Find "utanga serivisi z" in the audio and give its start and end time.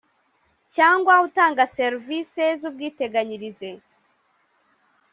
1.27-2.61